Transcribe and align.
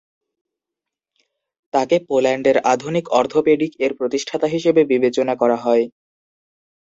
তাকে 1.73 1.95
পোল্যান্ডের 2.07 2.57
আধুনিক 2.73 3.05
অর্থোপেডিক 3.11 3.71
এর 3.79 3.91
প্রতিষ্ঠাতা 3.99 4.47
হিসেবে 4.47 4.81
বিবেচনা 4.91 5.33
করা 5.41 5.57
হয়। 5.65 5.83